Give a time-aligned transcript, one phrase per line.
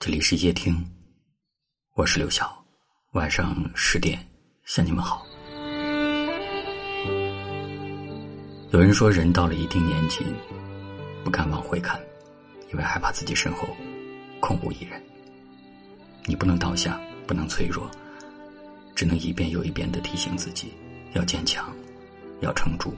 [0.00, 0.88] 这里是夜听，
[1.94, 2.64] 我是刘晓。
[3.14, 4.16] 晚上十点
[4.64, 5.26] 向你们好。
[8.70, 10.24] 有人说，人到了一定年纪，
[11.24, 12.00] 不敢往回看，
[12.70, 13.66] 因为害怕自己身后
[14.38, 15.02] 空无一人。
[16.26, 17.90] 你不能倒下，不能脆弱，
[18.94, 20.72] 只能一遍又一遍的提醒自己
[21.14, 21.74] 要坚强，
[22.40, 22.94] 要撑住。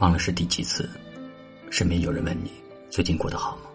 [0.00, 0.86] 忘了是第几次，
[1.70, 2.52] 身边有人问你
[2.90, 3.69] 最近过得好吗？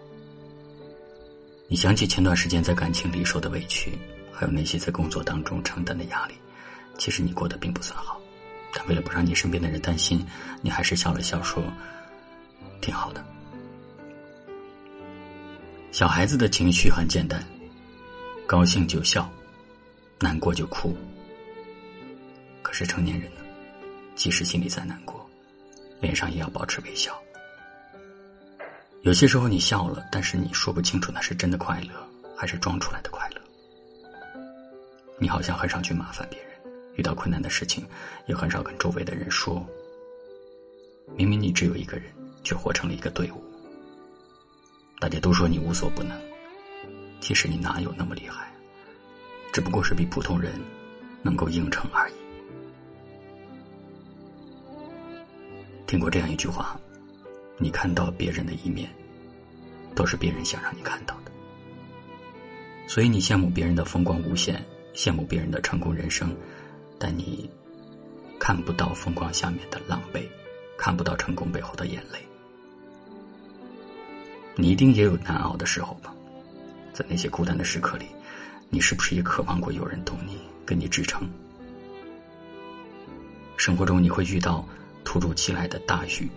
[1.68, 3.98] 你想起前段时间在感情里受的委屈，
[4.32, 6.34] 还有那些在工作当中承担的压力，
[6.96, 8.20] 其实你过得并不算好。
[8.72, 10.24] 但为了不让你身边的人担心，
[10.62, 11.64] 你还是笑了笑说
[12.80, 13.24] ：“挺好的。”
[15.90, 17.42] 小孩子的情绪很简单，
[18.46, 19.28] 高兴就笑，
[20.20, 20.96] 难过就哭。
[22.62, 23.40] 可是成年人呢，
[24.14, 25.14] 即使心里再难过。
[25.98, 27.18] 脸上也要保持微笑。
[29.06, 31.90] 有些时候你笑了，但是你说不清楚那是真的快乐
[32.36, 33.40] 还是装出来的快乐。
[35.16, 36.50] 你好像很少去麻烦别人，
[36.96, 37.86] 遇到困难的事情
[38.26, 39.64] 也很少跟周围的人说。
[41.14, 42.06] 明明你只有一个人，
[42.42, 43.40] 却活成了一个队伍。
[44.98, 46.20] 大家都说你无所不能，
[47.20, 48.52] 其实你哪有那么厉害？
[49.52, 50.52] 只不过是比普通人
[51.22, 52.14] 能够应承而已。
[55.86, 56.76] 听过这样一句话
[57.56, 58.90] ：“你看到别人的一面，
[59.96, 61.32] 都是别人想让你看到的。
[62.86, 64.62] 所以你羡慕别人的风光无限，
[64.94, 66.32] 羡慕别人的成功人生，
[67.00, 67.50] 但你
[68.38, 70.22] 看不到风光下面的狼狈，
[70.78, 72.18] 看不到成功背后的眼泪。
[74.54, 76.14] 你一定也有难熬的时候吧？
[76.92, 78.06] 在那些孤单的时刻里，
[78.70, 81.28] 你是不是也渴望过有人懂你，给你支撑？
[83.56, 84.64] 生活中你会遇到。”
[85.08, 86.28] 突如其来的大雨，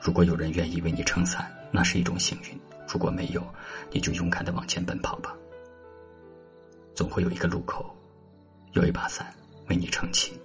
[0.00, 2.56] 如果有人愿意为你撑伞，那是一种幸运；
[2.92, 3.42] 如果没有，
[3.90, 5.34] 你就勇敢的往前奔跑吧。
[6.94, 7.96] 总会有一个路口，
[8.72, 9.34] 有一把伞
[9.70, 10.38] 为你撑起，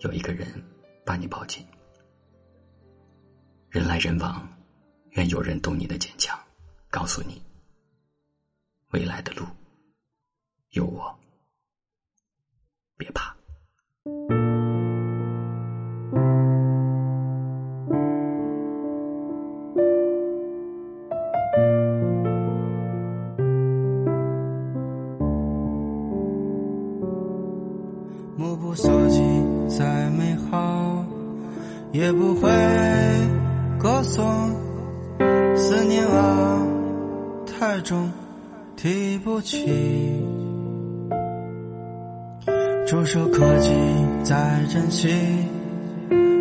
[0.00, 0.48] 有一个人
[1.04, 1.64] 把你抱紧。
[3.70, 4.48] 人来人往，
[5.10, 6.36] 愿有人懂你的坚强，
[6.90, 7.40] 告诉你，
[8.90, 9.46] 未来的路
[10.70, 11.16] 有我，
[12.96, 13.35] 别怕。
[31.96, 32.50] 也不会
[33.78, 34.54] 歌颂。
[35.54, 36.62] 思念啊，
[37.46, 38.10] 太重，
[38.76, 40.22] 提不起。
[42.86, 43.72] 触手可及，
[44.22, 45.08] 再珍惜，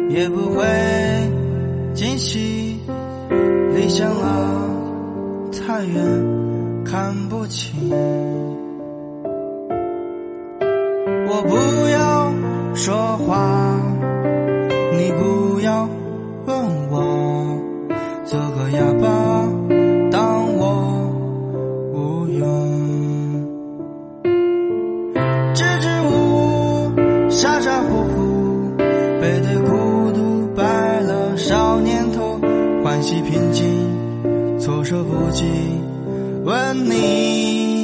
[0.09, 0.65] 也不会
[1.93, 2.77] 惊喜。
[3.73, 4.61] 理想啊，
[5.53, 6.03] 太远，
[6.83, 7.89] 看不清。
[11.27, 11.55] 我不
[11.89, 12.33] 要
[12.75, 13.54] 说话，
[16.45, 16.55] 问
[16.91, 17.57] 我，
[18.23, 19.49] 做个哑巴，
[20.11, 21.09] 当我
[21.91, 22.45] 无用。
[25.55, 26.91] 支支吾吾，
[27.31, 30.61] 傻傻乎乎，背对孤独，白
[31.01, 32.39] 了少年头，
[32.83, 33.65] 欢喜平静，
[34.59, 35.45] 措手不及，
[36.43, 37.74] 问你，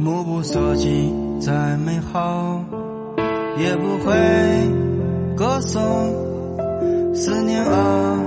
[0.00, 2.64] 目不所及，再美好，
[3.58, 4.14] 也不会
[5.36, 5.84] 歌颂。
[7.14, 8.18] 思念啊，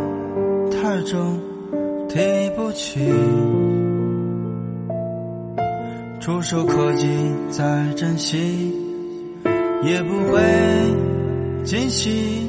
[0.70, 1.40] 太重，
[2.08, 2.20] 提
[2.56, 3.00] 不起。
[6.20, 7.08] 触手可及，
[7.50, 8.72] 再珍惜，
[9.84, 10.42] 也不会
[11.64, 12.48] 惊喜。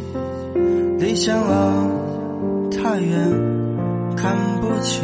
[0.98, 1.90] 理想啊，
[2.70, 3.18] 太远，
[4.16, 5.02] 看不清。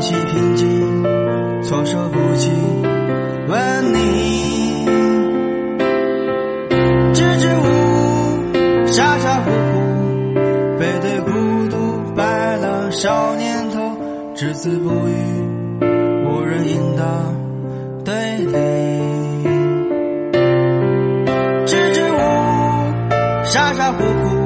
[0.00, 1.02] 心平静，
[1.62, 2.50] 措手不及
[3.48, 4.86] 问你。
[7.12, 10.34] 支支吾吾，傻傻乎乎，
[10.78, 11.30] 背对孤
[11.68, 11.76] 独
[12.16, 13.98] 白了少年头，
[14.34, 15.12] 只字不语，
[16.24, 17.04] 无人应答。
[18.02, 18.52] 对立。
[21.66, 24.36] 支支吾吾，傻傻乎乎，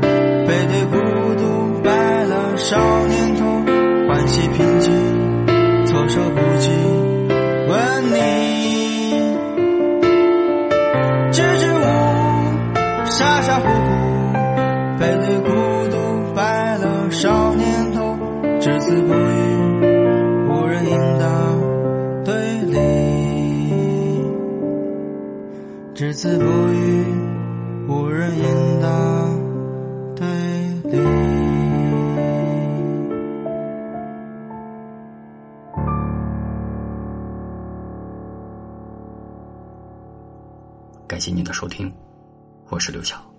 [0.00, 0.96] 背对孤
[1.34, 3.51] 独白了少年头。
[4.12, 4.92] 欢喜平静，
[5.86, 6.70] 措手不及，
[7.66, 8.12] 问你。
[11.32, 12.76] 支支吾吾，
[13.06, 13.88] 傻傻乎乎，
[15.00, 15.48] 背对孤
[15.90, 15.96] 独，
[16.34, 18.18] 白了少年头，
[18.60, 19.88] 只字不语，
[20.46, 21.24] 无人应答
[22.22, 22.34] 对
[22.66, 22.76] 立。
[25.94, 27.06] 只字不语，
[27.88, 28.44] 无人应
[28.78, 28.86] 答
[30.14, 30.26] 对
[41.12, 41.92] 感谢您的收听，
[42.70, 43.31] 我是刘晓。